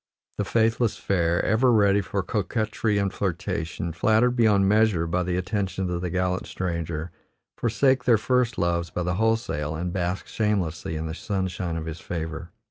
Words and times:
The 0.39 0.45
faithless 0.45 0.97
fair, 0.97 1.45
ever 1.45 1.71
ready 1.71 2.01
for 2.01 2.23
coquetry 2.23 2.97
and 2.97 3.13
flirtation, 3.13 3.93
flattered 3.93 4.35
beyond 4.35 4.67
measure 4.67 5.05
by 5.05 5.21
the 5.21 5.37
attentions 5.37 5.91
of 5.91 6.01
the 6.01 6.09
gallant 6.09 6.47
stranger, 6.47 7.11
forsake 7.55 8.05
their 8.05 8.17
first 8.17 8.57
loves 8.57 8.89
by 8.89 9.03
the 9.03 9.13
wholesale, 9.21 9.75
and 9.75 9.93
bask 9.93 10.25
shamelessly 10.25 10.95
in 10.95 11.05
the 11.05 11.13
sunshine 11.13 11.77
of 11.77 11.85
his 11.85 11.99
favor. 11.99 12.49